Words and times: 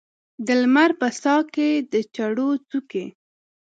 د 0.45 0.47
لمر 0.61 0.91
په 0.99 1.07
ساه 1.21 1.41
کې 1.53 1.69
د 1.91 1.93
چړو 2.15 2.49
څوکې 2.69 3.05